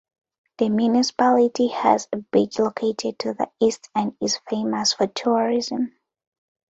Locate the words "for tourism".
4.93-5.91